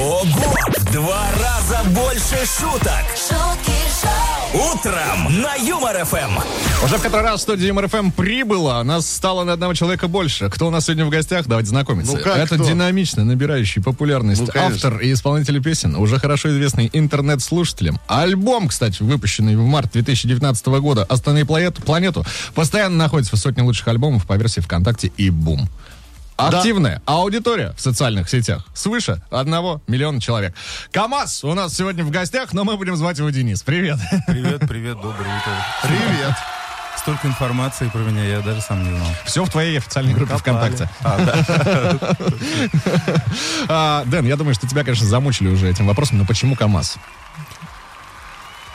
[0.00, 0.24] Ого!
[0.78, 3.04] В два раза больше шуток.
[3.16, 6.84] шутки шоу, Утром на Юмор ФМ.
[6.84, 8.82] Уже в который раз в студии МРФМ прибыло.
[8.82, 10.48] Нас стало на одного человека больше.
[10.50, 11.46] Кто у нас сегодня в гостях?
[11.46, 12.16] Давайте знакомиться.
[12.16, 12.64] Ну как Это кто?
[12.66, 14.74] динамичный, набирающий популярность Ну, конечно.
[14.74, 18.00] автор и исполнитель песен, уже хорошо известный интернет-слушателям.
[18.06, 22.24] Альбом, кстати, выпущенный в март 2019 года «Останови планету», планету,
[22.54, 25.68] постоянно находится в сотне лучших альбомов по версии ВКонтакте и Бум.
[26.36, 28.64] Активная аудитория в социальных сетях.
[28.74, 30.54] Свыше одного миллиона человек.
[30.90, 33.62] КамАЗ у нас сегодня в гостях, но мы будем звать его Денис.
[33.62, 33.98] Привет.
[34.26, 35.52] Привет, привет, доброе утро.
[35.82, 36.34] Привет.
[36.96, 39.08] Столько информации про меня, я даже сам не знал.
[39.24, 40.74] Все в твоей официальной группе Копали.
[40.74, 40.88] ВКонтакте.
[43.68, 46.98] А, Дэн, я думаю, что тебя, конечно, замучили уже этим вопросом, но почему КамАЗ?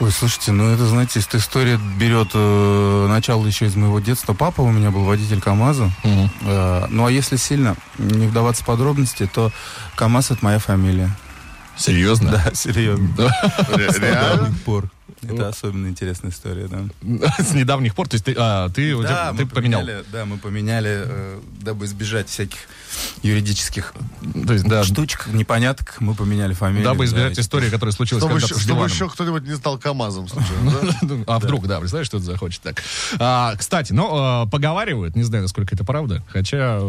[0.00, 4.32] Ой, слушайте, ну это, знаете, эта история берет э, начало еще из моего детства.
[4.32, 5.90] Папа у меня был водитель КамАЗа.
[6.42, 9.50] Э, ну а если сильно не вдаваться в подробности, то
[9.96, 11.10] КамАЗ это моя фамилия.
[11.76, 12.30] Серьезно?
[12.30, 13.08] Да, серьезно.
[13.76, 14.54] Реально?
[14.64, 14.88] пор.
[15.22, 16.84] Это особенно интересная история, да.
[17.42, 19.80] С недавних пор, то есть ты, а, ты, тебя- ты поменял.
[19.80, 22.58] поменяли, да, мы поменяли, э, дабы избежать всяких
[23.22, 23.94] юридических
[24.46, 26.84] То есть, да, штучек, непоняток, мы поменяли фамилию.
[26.84, 29.56] дабы да, избежать и- истории, которая случилась Чтобы, когда-то еще, с чтобы еще кто-нибудь не
[29.56, 31.14] стал КамАЗом, случайно, да?
[31.26, 32.82] А вдруг, да, представляешь, что это захочет так.
[33.18, 36.80] А, кстати, ну, а, поговаривают, не знаю, насколько это правда, хотя,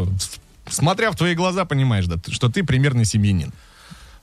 [0.68, 3.52] смотря в твои глаза, понимаешь, да, что ты примерный семьянин.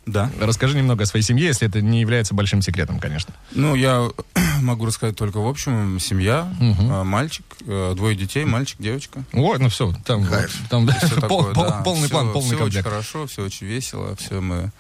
[0.08, 0.31] Да.
[0.39, 3.33] Расскажи немного о своей семье, если это не является большим секретом, конечно.
[3.52, 4.09] Ну, я
[4.61, 6.00] могу рассказать только в общем.
[6.00, 9.23] Семья, э, мальчик, э, двое детей, мальчик, девочка.
[9.33, 10.25] Ой, ну все, там,
[10.69, 11.81] там Всё пол- такое, пол- да.
[11.83, 12.88] полный Всё- план, полный Все очень комплект.
[12.88, 14.72] хорошо, все очень весело, все мы...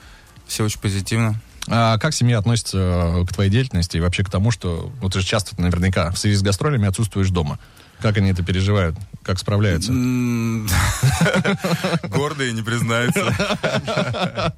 [0.47, 1.35] Все очень позитивно.
[1.67, 5.19] А как семья относится э, к твоей деятельности и вообще к тому, что ну, ты
[5.19, 7.59] же часто наверняка в связи с гастролями отсутствуешь дома?
[8.01, 8.95] Как они это переживают?
[9.23, 9.91] Как справляются?
[12.03, 13.23] Гордые не признаются.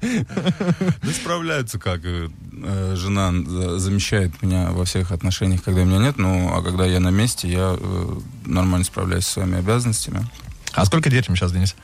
[1.14, 2.00] справляются как.
[2.04, 6.18] э, э, Жена за- замещает меня во всех отношениях, когда меня нет.
[6.18, 10.26] Ну, а когда я на месте, я э, нормально справляюсь со своими обязанностями.
[10.74, 11.74] А сколько детям сейчас, Денис?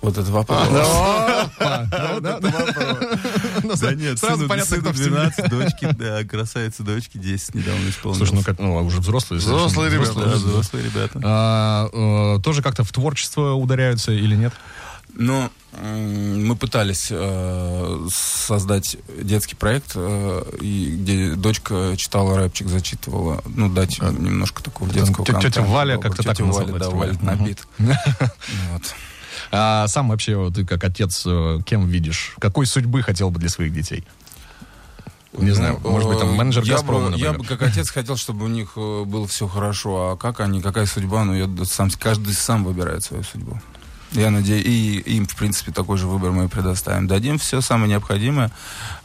[0.00, 0.66] Вот это вопрос.
[3.80, 5.10] Да нет, сразу понятно, сыну кто в семье.
[5.10, 8.28] 12, дочки, да, красавица дочки 10 недавно исполнилось.
[8.28, 9.40] Слушай, ну, как, ну а уже взрослые.
[9.40, 11.20] Взрослые ребята, взрослые ребята.
[11.22, 11.88] А,
[12.36, 14.52] э, тоже как-то в творчество ударяются или нет?
[15.14, 23.68] Ну, мы пытались э, создать детский проект, э, и где дочка читала рэпчик, зачитывала, ну,
[23.68, 25.62] дать немножко такого детского контента.
[25.62, 27.18] Валя, как-то так Валя, да, Валя Валя.
[27.22, 27.66] набит.
[27.78, 28.82] Вот.
[29.50, 32.34] А сам вообще ты как отец э, кем видишь?
[32.38, 34.04] Какой судьбы хотел бы для своих детей?
[35.32, 37.38] Не знаю, Ну, может быть, там э, менеджер я «Газпрома», бы, я например.
[37.38, 40.86] бы как отец хотел, чтобы у них э, было все хорошо, а как они, какая
[40.86, 43.60] судьба, ну, я сам, каждый сам выбирает свою судьбу.
[44.12, 47.06] Я надеюсь, и им, в принципе, такой же выбор мы предоставим.
[47.06, 48.50] Дадим все самое необходимое.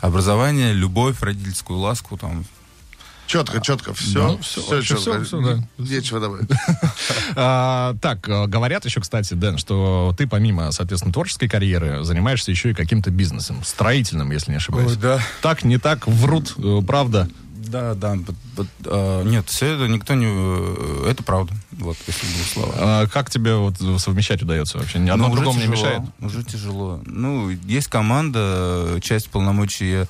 [0.01, 2.43] Образование, любовь, родительскую ласку, там,
[3.27, 4.27] Четко, четко, все.
[4.27, 5.01] Ну, все, вообще четко.
[5.01, 5.63] всё, всё, да.
[5.77, 6.49] Нечего добавить.
[7.37, 12.71] А, так, э, говорят еще, кстати, Дэн, что ты помимо, соответственно, творческой карьеры занимаешься еще
[12.71, 14.91] и каким-то бизнесом, строительным, если не ошибаюсь.
[14.91, 15.19] Ой, да.
[15.41, 17.27] Так, не так, врут, э, правда.
[17.67, 18.15] Да, да.
[18.85, 20.27] а, нет, все это никто не...
[20.29, 21.53] э, Это правда.
[21.71, 22.75] Вот, если двух словах.
[22.77, 24.99] А как тебе вот совмещать удается вообще?
[24.99, 26.01] Ни Одно Ну, другому не мешает?
[26.21, 27.01] Уже тяжело.
[27.05, 30.07] Ну, есть команда, часть полномочий я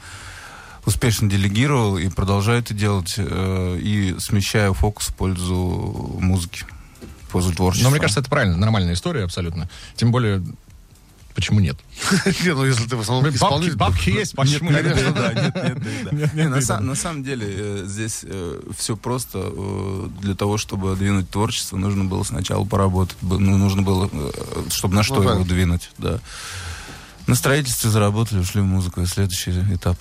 [0.85, 3.15] успешно делегировал и продолжаю это делать.
[3.17, 6.63] э, И смещаю фокус в пользу музыки,
[7.27, 7.85] в пользу творчества.
[7.85, 9.69] Но мне кажется, это правильно, нормальная история абсолютно.
[9.95, 10.43] Тем более,
[11.33, 11.77] почему нет?
[12.43, 13.75] Не, ну если ты в основном Бабки, исполнитель...
[13.75, 14.83] бабки есть, почему нет?
[14.83, 16.11] Конечно, да, нет, нет, да.
[16.11, 18.23] Нет, нет, на, самом деле э, здесь
[18.77, 24.09] все просто э, для того, чтобы двинуть творчество, нужно было сначала поработать, ну, нужно было,
[24.11, 24.31] э,
[24.69, 26.19] чтобы на что его двинуть, да.
[27.27, 29.97] На строительстве заработали, ушли в музыку, и следующий этап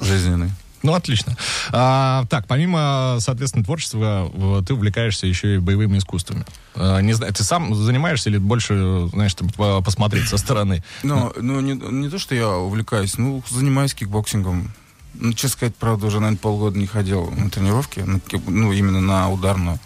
[0.00, 0.50] жизненный.
[0.82, 1.34] Ну, отлично.
[1.72, 4.30] А, так, помимо, соответственно, творчества,
[4.66, 6.44] ты увлекаешься еще и боевыми искусствами.
[6.74, 10.84] А, не знаю, ты сам занимаешься или больше, знаешь, там, по- посмотреть со стороны?
[11.02, 14.72] Но, ну, не, не то, что я увлекаюсь, ну, занимаюсь кикбоксингом.
[15.14, 18.04] Ну, честно сказать, правда, уже, наверное, полгода не ходил на тренировки,
[18.46, 19.78] ну, именно на ударную.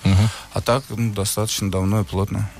[0.52, 2.50] А так, ну, достаточно давно и плотно.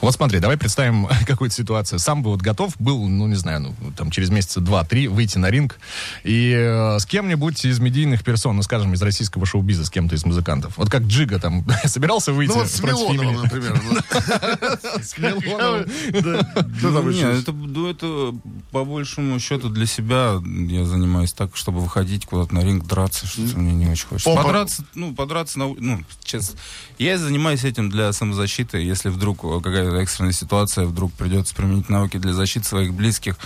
[0.00, 1.98] Вот смотри, давай представим какую-то ситуацию.
[1.98, 5.50] Сам бы вот готов был, ну, не знаю, ну, там, через месяца два-три выйти на
[5.50, 5.78] ринг
[6.24, 10.24] и э, с кем-нибудь из медийных персон, ну, скажем, из российского шоу-бизнеса, с кем-то из
[10.24, 10.76] музыкантов.
[10.76, 13.42] Вот как Джига там собирался выйти Ну вот с Милоновым, имени?
[13.42, 13.80] например.
[15.02, 15.86] С Милоновым.
[16.82, 17.26] Ну, еще?
[17.26, 18.34] не, это
[18.70, 23.58] по большему счету для себя я занимаюсь так, чтобы выходить куда-то на ринг, драться, что-то
[23.58, 24.34] мне не очень хочется.
[24.34, 26.58] Подраться, ну, подраться, на, ну, честно.
[26.98, 32.32] Я занимаюсь этим для самозащиты, если вдруг какая-то экстренная ситуация, вдруг придется применить навыки для
[32.32, 33.36] защиты своих близких,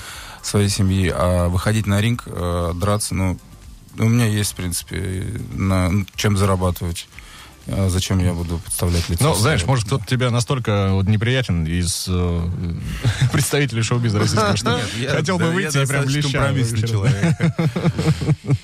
[0.42, 3.38] своей семьи, а выходить на ринг, э, драться, ну,
[3.98, 7.08] у меня есть, в принципе, на, чем зарабатывать.
[7.70, 9.22] А зачем я буду подставлять лицо?
[9.22, 12.48] Ну, знаешь, может, кто-то тебе настолько вот неприятен из э,
[13.32, 16.86] представителей шоу-биза российского, что Нет, я- хотел бы выйти я и прям леща.
[16.86, 17.36] человек.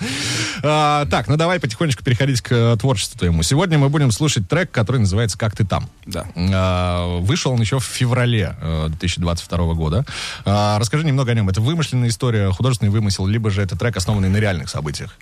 [0.66, 3.42] А, Так, ну давай потихонечку переходить к э, творчеству твоему.
[3.42, 5.90] Сегодня мы будем слушать трек, который называется «Как ты там».
[6.06, 6.26] Да.
[6.36, 10.06] А, Вышел он еще в феврале э, 2022 года.
[10.46, 11.48] А, Расскажи немного о нем.
[11.50, 15.14] Это вымышленная история, художественный вымысел, либо же это трек, основанный на реальных событиях?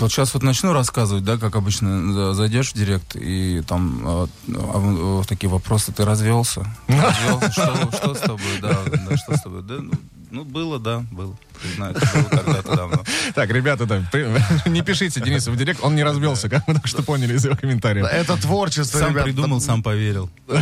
[0.00, 4.26] Вот сейчас вот начну рассказывать, да, как обычно за- зайдешь в директ, и там э,
[4.48, 6.64] э, такие вопросы, ты развелся?
[6.88, 7.50] Развелся?
[7.52, 8.58] Что, что с тобой?
[8.60, 9.62] Да, да, что с тобой?
[9.62, 9.92] Да, ну,
[10.30, 11.36] ну, было, да, было.
[11.64, 13.02] Признаю, это было когда-то давно.
[13.34, 16.88] Так, ребята, да, при- не пишите Денису в директ, он не развелся, как мы только
[16.88, 18.06] что поняли из его комментариев.
[18.10, 19.24] Это творчество, Сам ребят.
[19.24, 20.30] придумал, сам поверил.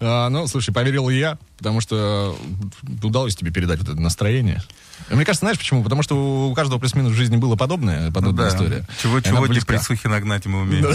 [0.00, 2.36] А, ну, слушай, поверил и я, потому что
[3.02, 4.62] удалось тебе передать вот это настроение.
[5.10, 5.82] Мне кажется, знаешь почему?
[5.82, 8.80] Потому что у каждого плюс-минус в жизни было подобное, подобная история.
[8.80, 9.60] Ну Чего, И она чего близка.
[9.74, 10.86] депрессухи нагнать мы умеем.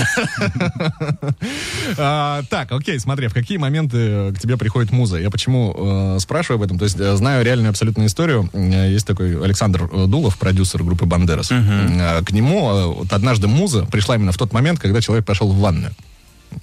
[1.98, 5.18] А, так, окей, смотри, в какие моменты к тебе приходит муза?
[5.18, 6.78] Я почему э, спрашиваю об этом?
[6.80, 8.50] То есть э, знаю реальную абсолютную историю.
[8.54, 11.50] Э, Есть такой Александр Дулов, продюсер группы Бандерас.
[11.51, 15.51] Э, К нему э, вот однажды муза пришла именно в тот момент, когда человек пошел
[15.51, 15.94] в ванную.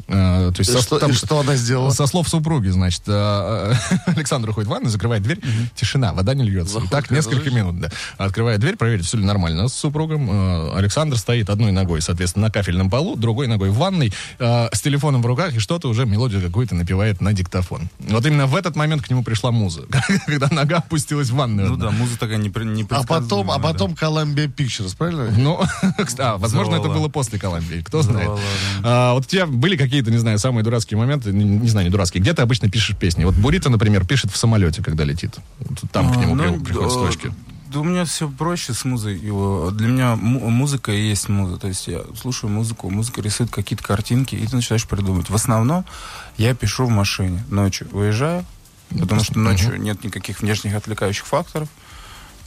[0.06, 1.90] Э, То есть И со- что, там- и что она сделала?
[1.90, 5.40] Со слов супруги, значит, э, э, Александр уходит в ванну, закрывает дверь,
[5.74, 6.70] тишина, вода не льется.
[6.72, 7.56] И Заходит, так несколько разреши.
[7.56, 7.90] минут, да.
[8.18, 10.74] Открывает дверь, проверит, все ли нормально с супругом.
[10.76, 15.26] Александр стоит одной ногой, соответственно, на кафельном полу, другой ногой в ванной, с телефоном в
[15.26, 17.88] руках, и что-то уже мелодию какую-то напевает на диктофон.
[18.00, 19.82] Вот именно в этот момент к нему пришла муза,
[20.26, 21.68] когда нога опустилась в ванную.
[21.70, 23.62] Ну да, музыка такая непре- А потом, а непредсказуемая, да.
[23.62, 25.30] потом Columbia Pictures, правильно?
[25.36, 25.60] Ну,
[26.18, 26.98] а, возможно, это Завала.
[27.00, 28.26] было после Колумбии, кто знает.
[28.28, 28.40] Завала,
[28.82, 31.90] А, вот у тебя были какие-то, не знаю, самые дурацкие моменты, не, не знаю, не
[31.90, 33.24] дурацкие, где ты обычно пишешь песни?
[33.24, 35.36] Вот Бурита, например, пишет в самолете, когда летит.
[35.92, 37.32] Там к А, нему ну, при- приходят да, строчки.
[37.72, 38.84] Да у меня все проще с.
[38.84, 39.70] Его.
[39.72, 41.56] Для меня му- музыка и есть муза.
[41.56, 45.28] То есть я слушаю музыку, музыка рисует какие-то картинки, и ты начинаешь придумывать.
[45.28, 45.84] В основном
[46.36, 47.88] я пишу в машине ночью.
[47.90, 48.44] Уезжаю,
[48.96, 51.68] потому что ночью нет никаких внешних отвлекающих факторов.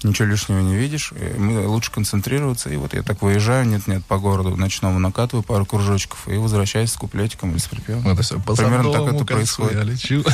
[0.04, 2.70] Ничего лишнего не видишь, мы лучше концентрироваться.
[2.70, 6.96] И вот я так выезжаю, нет-нет, по городу ночному накатываю пару кружочков и возвращаюсь с
[6.96, 8.04] куплетиком или с припевом.
[8.04, 8.40] Вот это всё.
[8.40, 9.78] По Примерно так это происходит.
[9.78, 10.24] Я лечу.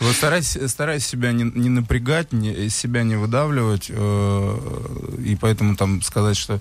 [0.00, 6.02] Вот стараюсь, стараюсь себя не, не напрягать, не, себя не выдавливать, э, и поэтому там
[6.02, 6.60] сказать, что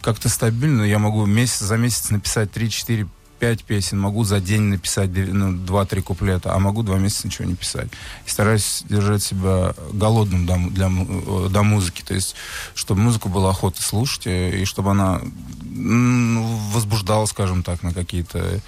[0.00, 3.06] как-то стабильно я могу месяц за месяц написать 3, 4,
[3.44, 7.54] 5 песен, могу за день написать ну, 2-3 куплета, а могу два месяца ничего не
[7.54, 7.88] писать.
[8.26, 12.36] И стараюсь держать себя голодным до, для, э, до музыки, то есть,
[12.74, 15.20] чтобы музыку было охота слушать, э, и чтобы она
[15.60, 16.42] ну,
[16.72, 18.60] возбуждала, скажем так, на какие-то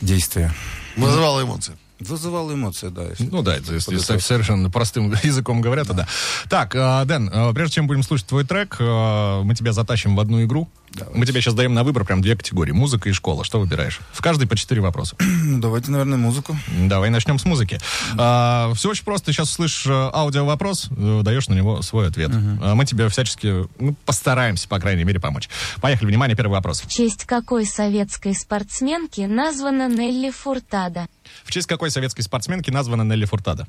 [0.00, 0.52] действия.
[0.96, 1.78] Вызывала эмоции.
[2.00, 3.04] Вызывала эмоции, да.
[3.04, 6.08] если Ну да, это если совершенно простым языком говоря, то да.
[6.50, 10.20] Так, э, Дэн, э, прежде чем будем слушать твой трек, э, мы тебя затащим в
[10.20, 10.68] одну игру.
[11.12, 12.70] Мы тебе сейчас даем на выбор прям две категории.
[12.70, 13.42] Музыка и школа.
[13.42, 14.00] Что выбираешь?
[14.12, 15.16] В каждой по четыре вопроса.
[15.44, 16.56] Ну, давайте, наверное, музыку.
[16.88, 17.78] Давай начнем с музыки.
[18.14, 19.26] все очень просто.
[19.26, 22.30] Ты сейчас слышишь аудиовопрос, даешь на него свой ответ.
[22.62, 25.48] А мы тебе всячески ну, постараемся, по крайней мере, помочь.
[25.80, 26.08] Поехали.
[26.08, 26.80] Внимание, первый вопрос.
[26.80, 31.06] В честь какой советской спортсменки названа Нелли Фуртада?
[31.42, 33.66] В честь какой советской спортсменки названа Нелли Фуртада?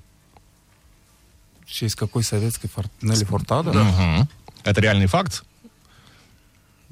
[1.66, 2.86] В честь какой советской фор...
[3.02, 3.74] Нелли Фуртадо?
[3.74, 4.30] Мгм.
[4.64, 5.44] Это реальный факт.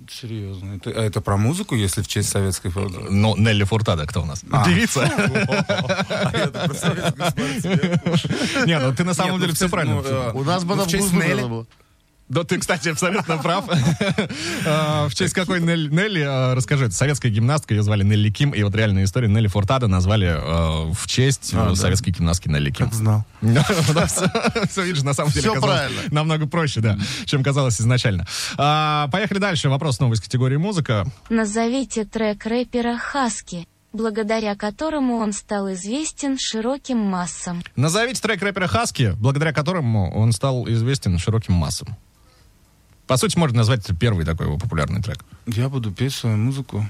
[0.09, 0.75] Серьезно.
[0.75, 3.09] Это, а это про музыку, если в честь советской Фуртадо?
[3.09, 4.43] Но Нелли Фуртада кто у нас?
[4.51, 4.65] А.
[4.65, 4.99] Советскую
[7.29, 8.65] спортсменку.
[8.65, 10.01] Не, ну ты на самом Нет, деле ну, все правильно.
[10.01, 11.65] ну, У нас бы ну, в честь Нелли.
[12.33, 13.65] Да ты, кстати, абсолютно прав.
[14.65, 18.63] А, В честь какой Нелли, а, расскажи, это советская гимнастка, ее звали Нелли Ким, и
[18.63, 22.87] вот реальная история Нелли Фуртада назвали а, в честь э, советской гимнастки Нелли Ким.
[22.87, 23.25] Как знал.
[23.41, 26.01] Все, видишь, на самом деле Всё казалось правильно.
[26.11, 28.25] намного проще, да, чем казалось изначально.
[28.55, 29.69] Поехали дальше.
[29.69, 31.05] Вопрос снова из категории музыка.
[31.29, 37.61] Назовите трек рэпера Хаски, благодаря которому он стал известен широким массам.
[37.75, 41.95] Назовите трек рэпера Хаски, благодаря которому он стал известен широким массам.
[43.07, 45.23] По сути, можно назвать это первый такой его популярный трек.
[45.45, 46.85] Я буду петь свою музыку.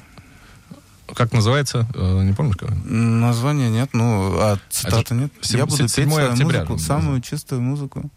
[1.16, 1.86] Как называется?
[1.94, 2.56] Э, Не помнишь?
[2.56, 2.70] как?
[2.72, 5.32] М, Названия нет, ну, а цитаты Это нет.
[5.42, 6.60] сем- Я буду петь 7 свою октября.
[6.62, 8.10] музыку, самую чистую музыку.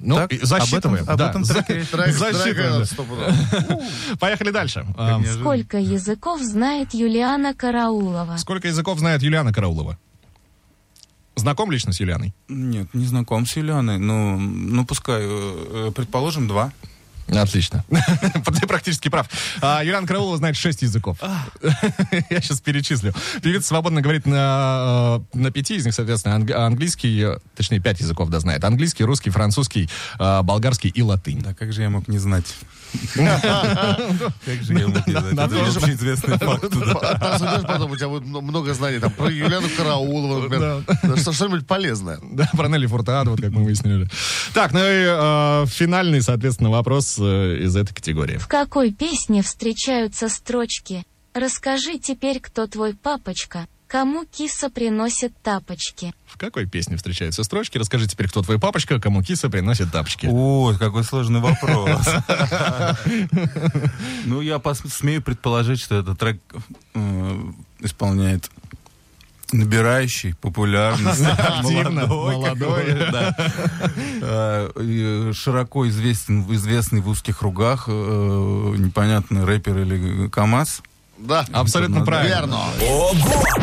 [0.00, 1.04] Ну, Так, и об этом- засчитываем.
[1.08, 1.30] об да.
[1.30, 1.42] этом.
[1.44, 3.78] Трек, засчитываем, да.
[4.20, 4.86] Поехали дальше.
[4.96, 5.20] А.
[5.24, 8.36] Сколько языков знает Юлиана Караулова?
[8.36, 9.98] Сколько языков знает Юлиана Караулова?
[11.36, 12.34] Знаком лично с Юлианой?
[12.48, 13.98] Нет, не знаком с Юлианой.
[13.98, 16.72] Ну, ну пускай, э, э, предположим, два.
[17.30, 17.84] Отлично.
[18.60, 19.28] Ты практически прав.
[19.60, 21.18] А, Юлиан Караулова знает шесть языков.
[22.30, 23.12] Я сейчас перечислю.
[23.42, 28.00] Певица свободно говорит на, э, на пяти из них, соответственно, анг- английский, э, точнее, пять
[28.00, 28.64] языков, да, знает.
[28.64, 31.40] Английский, русский, французский, э, болгарский и латынь.
[31.42, 32.46] Да как же я мог не знать?
[33.14, 35.32] Как же я мог не знать?
[35.34, 36.62] надо Это же- общеизвестный факт.
[36.70, 38.98] Посмотришь потом, у тебя будет много знаний.
[38.98, 40.82] Там про Юлиану Караулову, например.
[41.20, 42.18] Что- Что-нибудь полезное.
[42.22, 44.08] Да, про Нелли Фуртаду, вот как мы выяснили.
[44.54, 48.38] Так, ну и финальный, соответственно, вопрос из этой категории.
[48.38, 56.14] В какой песне встречаются строчки «Расскажи теперь, кто твой папочка, кому киса приносит тапочки».
[56.26, 57.78] В какой песне встречаются строчки?
[57.78, 60.28] Расскажи теперь, кто твой папочка, кому киса приносит тапочки.
[60.30, 62.08] Ой, какой сложный вопрос.
[64.24, 66.40] Ну, я смею предположить, что этот трек
[66.94, 67.42] э,
[67.80, 68.50] исполняет
[69.52, 73.34] набирающий популярность Активно, молодой, да.
[74.20, 80.82] Э, широко известен, известный в узких кругах э, непонятный рэпер или КамАЗ.
[81.18, 81.44] Да.
[81.52, 82.34] Абсолютно правильно.
[82.36, 82.58] Верно.
[82.88, 83.12] Ого!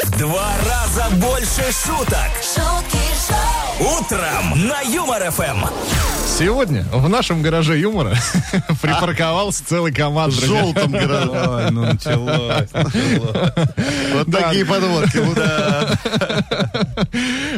[0.04, 2.30] В два раза больше шуток.
[3.79, 5.65] Утром на Юмор ФМ.
[6.38, 8.13] Сегодня в нашем гараже юмора
[8.82, 10.34] припарковался целый КамАЗ.
[10.34, 10.94] В желтом.
[10.94, 13.53] Ой, ну началось, началось.
[14.13, 14.41] Вот Да.
[14.41, 15.17] такие подводки.
[15.17, 15.38] Вот,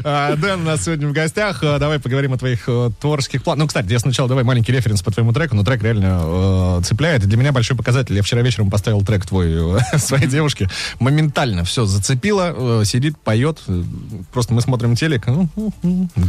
[0.04, 1.64] А, Дэн у нас сегодня в гостях.
[1.64, 3.64] А, Давай поговорим о твоих э, творческих планах.
[3.64, 7.24] Ну, кстати, я сначала давай маленький референс по твоему треку, но трек реально э, цепляет.
[7.24, 8.16] И для меня большой показатель.
[8.16, 10.70] Я вчера вечером поставил трек твой э, своей девушке.
[11.00, 12.54] Моментально все зацепило.
[12.82, 13.60] э, Сидит, поет.
[14.34, 15.26] Просто мы смотрим телек.
[15.28, 15.50] Ну,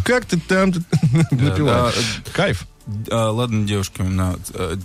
[0.04, 0.72] Как ты там
[1.30, 1.92] да.
[2.32, 2.66] Кайф.
[3.10, 4.76] А, ладно, девушки, у меня э,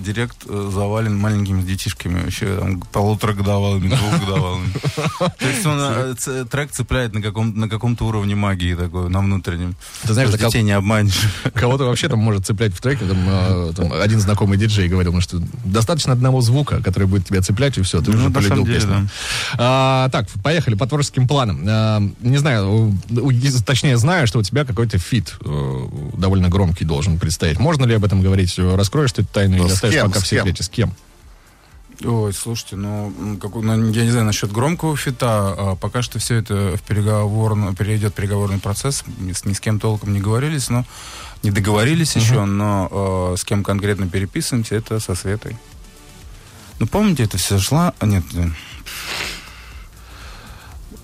[0.00, 4.72] директ э, завален маленькими детишками, вообще там, полуторагодовалыми, двухгодовалыми.
[5.18, 9.76] То есть он, э, трек цепляет на, каком, на каком-то уровне магии такой, на внутреннем.
[10.02, 11.20] Ты знаешь, детей не обманешь.
[11.54, 13.04] Кого-то вообще там может цеплять в треке.
[13.06, 18.00] Там, один знакомый диджей говорил, что достаточно одного звука, который будет тебя цеплять, и все,
[18.00, 19.08] ты Ну, уже полюбил песню.
[19.58, 21.64] А, так, поехали по творческим планам.
[22.20, 22.98] Не знаю,
[23.64, 25.36] точнее знаю, что у тебя какой-то фит
[26.16, 27.58] довольно громкий должен предстоять.
[27.58, 28.58] Можно ли об этом говорить?
[28.58, 30.38] Раскроешь ты эту тайну Ну, или оставишь пока в с кем?
[30.40, 30.62] секрете?
[30.62, 30.94] С кем?
[32.04, 36.18] Ой, слушайте, ну, м, какой- ну, я не знаю насчет громкого фита, а пока что
[36.18, 40.70] все это в переговорно, перейдет переговорный процесс, ни с, ни с кем толком не говорились,
[40.70, 40.84] но
[41.44, 45.56] не договорились еще, но э, с кем конкретно переписываемся, это со Светой.
[46.80, 47.94] Ну, помните, это все шла...
[48.00, 48.24] А, нет,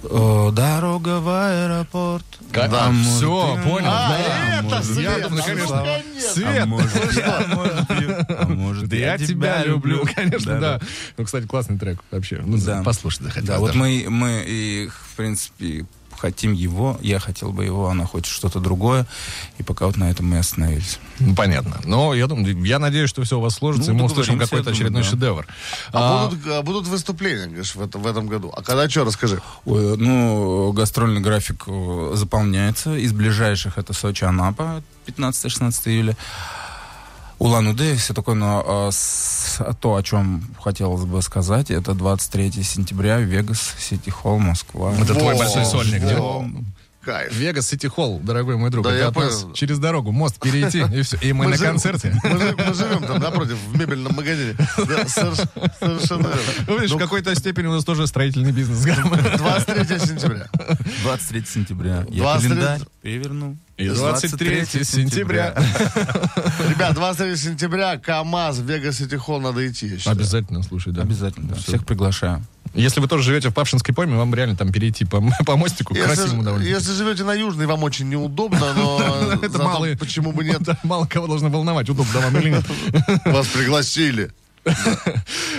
[0.03, 2.25] дорога в аэропорт.
[2.53, 3.89] Да, А все, ты- понял.
[3.91, 4.59] А, да.
[4.61, 5.85] это Я Свет, думаю, ну, конечно.
[6.33, 6.63] Свет.
[6.63, 10.81] А может, я, может, я- а может, Да я тебя люблю, конечно, да.
[11.17, 12.41] Ну, кстати, классный трек вообще.
[12.45, 12.83] Ну, Да.
[12.83, 15.85] послушай, захотелось Да, вот мы, мы и, в принципе,
[16.21, 19.07] хотим его, я хотел бы его, она хочет что-то другое,
[19.59, 20.99] и пока вот на этом мы и остановились.
[21.19, 21.81] Ну, понятно.
[21.85, 24.71] Но я думаю, я надеюсь, что все у вас сложится, Ну, и мы услышим какой-то
[24.71, 25.09] очередной да.
[25.09, 25.47] шедевр.
[25.93, 28.53] А А, будут, а будут выступления, говоришь, в этом, в этом году.
[28.55, 29.41] А когда что, расскажи.
[29.65, 32.97] Ой, ну, гастрольный график э, заполняется.
[32.97, 36.17] Из ближайших это Сочи, Анапа, 15-16 июля.
[37.41, 43.75] Улан-Удэ, все такое, но с- то, о чем хотелось бы сказать, это 23 сентября, Вегас,
[43.79, 44.93] Сити Холл, Москва.
[44.95, 46.45] Это твой Во, большой сольник, да?
[47.05, 47.35] Кайф.
[47.35, 48.85] Вегас Сити Холл, дорогой мой друг.
[48.85, 49.53] Да, это я понял.
[49.55, 51.17] через дорогу, мост перейти, и все.
[51.23, 52.15] И мы, на жи- концерте.
[52.23, 54.55] Мы, мы живем там напротив, в мебельном магазине.
[54.77, 56.43] Да, соверш- совершенно верно.
[56.69, 58.81] Ну, видишь, в какой-то степени у нас тоже строительный бизнес.
[59.39, 60.49] 23 сентября.
[61.03, 62.07] 23 сентября.
[62.11, 63.57] Я 23 календарь перевернул.
[63.79, 65.55] И 23 сентября.
[66.69, 69.99] Ребят, 23 сентября, КамАЗ, Вегас Сити Холл надо идти.
[70.05, 71.03] Обязательно, слушай, да.
[71.03, 71.55] Обязательно, да.
[71.57, 72.45] Всех приглашаю.
[72.75, 76.33] Если вы тоже живете в Павшинской пойме, вам реально там перейти по, по мостику красивому
[76.33, 76.67] Если, довольно.
[76.67, 81.27] если живете на Южной, вам очень неудобно, но Это мало, почему бы нет, мало кого
[81.27, 82.65] должно волновать, удобно вам или нет.
[83.27, 84.31] вас пригласили.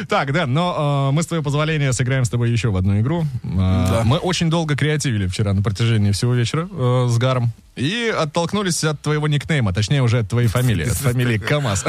[0.07, 3.25] Так, да, но э, мы с твоего позволения сыграем с тобой еще в одну игру.
[3.43, 3.47] Э,
[3.89, 4.01] Да.
[4.05, 7.51] Мы очень долго креативили вчера на протяжении всего вечера э, с Гаром.
[7.75, 11.85] И оттолкнулись от твоего никнейма, точнее уже от твоей фамилии, от фамилии КамАЗ.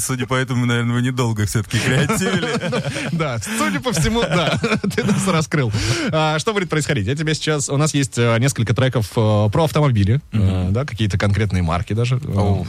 [0.00, 3.12] Судя, по этому, наверное, вы недолго все-таки креативили.
[3.12, 4.58] Да, судя по всему, да,
[4.94, 5.72] ты нас раскрыл.
[6.10, 7.06] А, Что будет происходить?
[7.06, 7.68] Я тебе сейчас...
[7.68, 12.20] У нас есть э, несколько треков э, про автомобили, э, да, какие-то конкретные марки даже.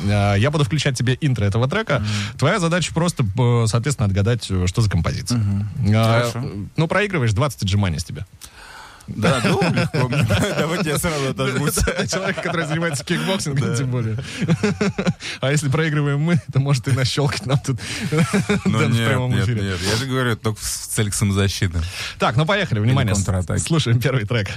[0.06, 2.04] Я буду включать тебе интро этого трека.
[2.38, 3.26] Твоя задача просто,
[3.68, 5.42] соответственно, отгадать, что за композиция.
[6.78, 8.26] Ну, проигрываешь 20 отжиманий с тебя.
[9.08, 10.10] Да, ну, легко.
[10.58, 11.76] Давайте я сразу отожмусь.
[12.10, 14.18] Человек, который занимается кикбоксингом, тем более.
[15.42, 17.80] А если проигрываем мы, то может и нащелкать нам тут
[18.66, 19.62] Ну в прямом эфире.
[19.62, 19.80] нет.
[19.82, 21.82] Я же говорю, только в целях самозащиты.
[22.18, 23.14] Так, ну поехали, внимание.
[23.60, 24.50] Слушаем первый трек.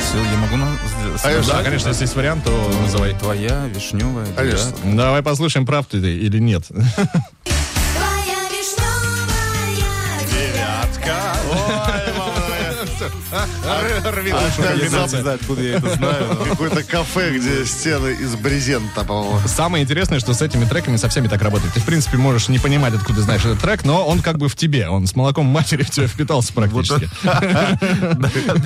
[0.00, 0.56] Все, я могу...
[0.56, 0.76] на-
[1.22, 1.52] Конечно.
[1.54, 3.14] Да, конечно, если есть вариант, то называй.
[3.14, 4.26] Твоя, вишневая.
[4.34, 4.72] Конечно.
[4.84, 6.64] Давай послушаем, прав ты или нет.
[15.34, 16.26] Откуда я это знаю.
[16.38, 19.40] но- Какое-то кафе, где стены из брезента, по-моему.
[19.46, 21.72] Самое интересное, что с этими треками со всеми так работает.
[21.74, 24.56] Ты, в принципе, можешь не понимать, откуда знаешь этот трек, но он как бы в
[24.56, 24.88] тебе.
[24.88, 27.08] Он с молоком матери в тебя впитался практически.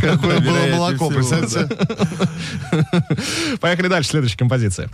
[0.00, 1.68] Какое было молоко, всего, представьте?
[3.60, 4.88] Поехали дальше, следующая композиция.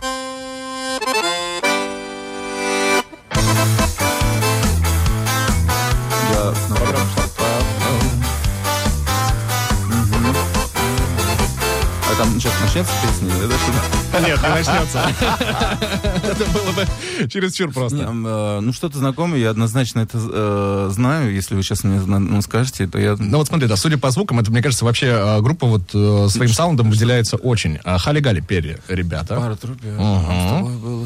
[12.61, 13.33] Начнется песня?
[13.35, 14.27] это что-то?
[14.27, 15.01] Нет, не начнется.
[16.23, 17.97] Это было бы чересчур просто.
[17.97, 21.33] Э, Ну, что-то знакомое, я однозначно это э, знаю.
[21.33, 23.15] Если вы сейчас мне ну, скажете, то я...
[23.17, 25.89] Ну вот смотри, да, судя по звукам, это, мне кажется, вообще э, группа вот
[26.31, 27.79] своим саундом выделяется очень.
[27.83, 29.35] А Хали-Гали пели ребята.
[29.35, 29.55] Пара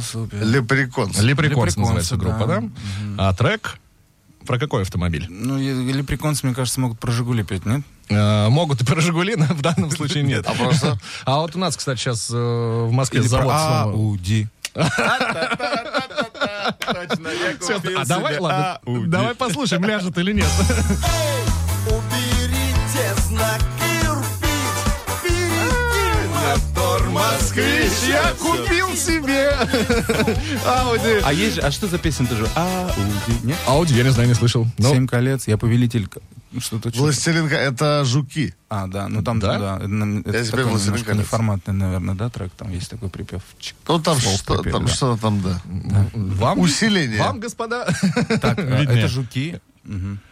[0.01, 0.43] супер.
[0.43, 1.21] Лепреконс.
[1.21, 2.63] Лепреконс называется группа, да.
[3.17, 3.79] А трек
[4.45, 5.25] про какой автомобиль?
[5.29, 7.81] Ну, лепреконцы, мне кажется, могут про Жигули петь, нет?
[8.09, 10.45] Э, Могут и про Жигули, но в данном случае нет.
[10.47, 10.97] А просто?
[11.25, 14.47] А вот у нас, кстати, сейчас в Москве Или завод про Ауди.
[14.75, 15.19] А
[18.05, 20.47] давай, ладно, давай послушаем, ляжет или нет.
[21.87, 23.61] Уберите знак
[27.13, 27.91] москвич.
[28.07, 29.51] Я купил себе
[30.65, 31.21] Ауди.
[31.23, 32.47] А есть же, а что за песня тоже?
[32.55, 33.57] Ауди, нет?
[33.67, 34.67] Ауди, я не знаю, не слышал.
[34.79, 36.07] Семь колец, я повелитель...
[36.59, 36.89] Что-то...
[36.89, 36.99] что-то.
[37.03, 38.53] Властелинка, это жуки.
[38.69, 39.57] А, да, ну там, Да?
[39.59, 39.85] да, это,
[40.29, 41.21] это Я себе такой «Властелин немножко колец».
[41.25, 43.41] неформатный, наверное, да, трек, там есть такой припев.
[43.59, 43.75] Чик.
[43.87, 44.91] Ну, там что- припев, там да.
[44.93, 45.61] что-то там, да.
[46.13, 47.19] вам, Усиление.
[47.19, 47.85] Вам, господа,
[48.41, 48.99] Так, виднее.
[48.99, 49.59] это жуки.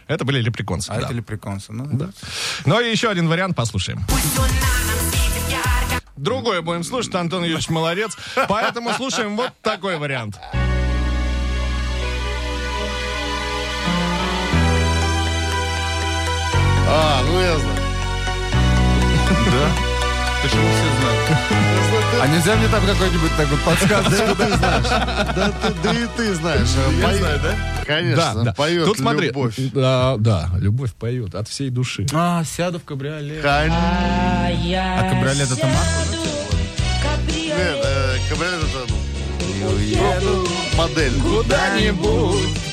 [0.06, 0.90] Это были лепреконцы.
[0.90, 1.06] а да.
[1.06, 1.72] это лепреконцы.
[1.72, 2.10] Ну, Да.
[2.64, 4.00] Ну и еще один вариант послушаем.
[6.16, 8.16] Другой будем слушать, Антон Юрьевич молодец.
[8.48, 10.38] Поэтому слушаем вот такой вариант.
[16.88, 17.78] А, ну я знаю.
[19.46, 19.68] Да?
[20.42, 21.62] Почему все знают?
[22.20, 24.34] А нельзя мне там какой-нибудь так вот подсказочку?
[24.36, 24.88] Ты знаешь.
[25.36, 26.68] Да ты- да и ты знаешь.
[26.98, 27.54] Я Пой- знаю, да?
[27.86, 29.54] Конечно, поет Тут смотри, любовь.
[29.72, 32.06] Да, да, любовь поет от всей души.
[32.12, 33.42] А, сяду в кабриолет.
[33.42, 33.76] Конечно.
[33.78, 36.22] А кабриолет это марка?
[37.28, 38.94] Нет, э, кабриолет это
[40.22, 41.20] ну, модель.
[41.20, 42.71] Куда-нибудь.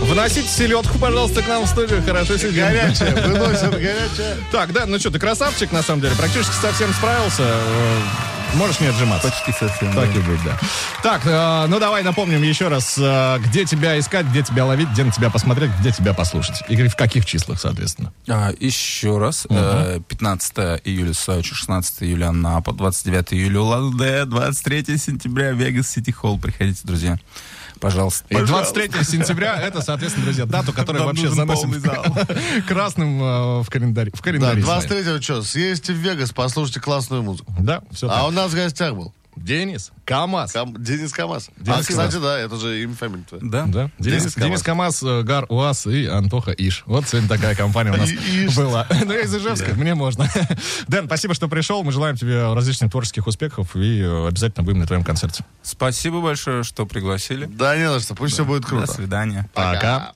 [0.00, 2.02] Вносите селедку, пожалуйста, к нам в студию.
[2.04, 2.64] Хорошо сидим.
[2.64, 4.36] Горячая, выносят горячая.
[4.52, 6.14] Так, да, ну что, ты красавчик, на самом деле.
[6.16, 7.42] Практически совсем справился.
[8.54, 9.28] Можешь не отжиматься.
[9.28, 9.92] Почти совсем.
[9.94, 10.18] Так да.
[10.18, 10.58] и быть, да.
[11.02, 15.04] Так, э, ну давай напомним еще раз, э, где тебя искать, где тебя ловить, где
[15.04, 16.62] на тебя посмотреть, где тебя послушать.
[16.68, 18.12] И в каких числах, соответственно.
[18.28, 19.46] А, еще раз.
[19.50, 26.38] э, 15 июля Сочи, 16 июля Анапа, 29 июля Улан-Удэ, 23 сентября Вегас Сити Холл.
[26.38, 27.18] Приходите, друзья.
[27.80, 28.24] Пожалуйста.
[28.30, 31.74] И 23 сентября это, соответственно, друзья, дата, которую Нам вообще заносим
[32.66, 34.10] красным э, в календарь.
[34.10, 34.62] В Да, календаре.
[34.62, 34.80] своем.
[34.80, 37.52] 23-го что, съездите в Вегас, послушайте классную музыку.
[37.58, 40.52] Да, все А у нас в гостях был Денис, КамАЗ.
[40.52, 41.50] Кам- Денис Камаз.
[41.58, 42.22] Денис а, кстати, Камаз.
[42.22, 43.42] да, это же имя фамилия твоя.
[43.44, 43.64] Да?
[43.66, 43.90] Да.
[43.98, 46.84] Денис, Денис Денис КамАЗ, э, Гар УАЗ и Антоха Иш.
[46.86, 48.10] Вот сегодня такая компания у нас
[48.56, 48.86] была.
[49.04, 50.26] Ну, я из Ижевска, мне можно.
[50.88, 51.82] Дэн, спасибо, что пришел.
[51.84, 55.44] Мы желаем тебе различных творческих успехов и э, обязательно будем на твоем концерте.
[55.62, 57.44] Спасибо большое, что пригласили.
[57.44, 58.86] Да не за что, пусть все будет До круто.
[58.90, 59.48] свидания.
[59.52, 60.12] Пока.